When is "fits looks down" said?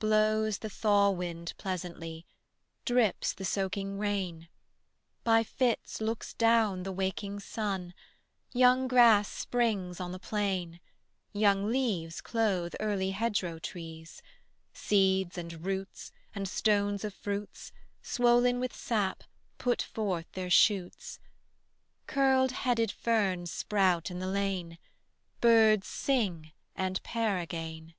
5.44-6.82